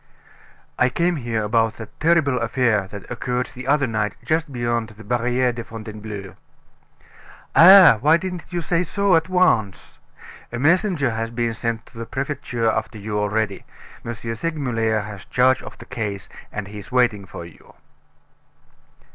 "I 0.79 0.89
came 0.89 1.17
here 1.17 1.43
about 1.43 1.75
that 1.77 1.99
terrible 1.99 2.39
affair 2.39 2.87
that 2.87 3.11
occurred 3.11 3.51
the 3.53 3.67
other 3.67 3.85
night 3.85 4.15
just 4.25 4.51
beyond 4.51 4.89
the 4.89 5.03
Barriere 5.03 5.51
de 5.53 5.63
Fontainebleau." 5.63 6.35
"Eh! 7.55 7.93
Why 7.97 8.17
didn't 8.17 8.45
you 8.51 8.61
say 8.61 8.81
so 8.81 9.15
at 9.15 9.29
once? 9.29 9.99
A 10.51 10.57
messenger 10.57 11.11
has 11.11 11.29
been 11.29 11.53
sent 11.53 11.85
to 11.85 11.99
the 11.99 12.07
prefecture 12.07 12.67
after 12.67 12.97
you 12.97 13.19
already. 13.19 13.63
M. 14.03 14.15
Segmuller 14.15 15.01
has 15.01 15.25
charge 15.25 15.61
of 15.61 15.77
the 15.77 15.85
case, 15.85 16.29
and 16.51 16.69
he's 16.69 16.91
waiting 16.91 17.27
for 17.27 17.45
you." 17.45 17.75